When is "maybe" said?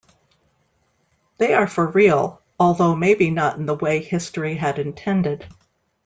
2.95-3.29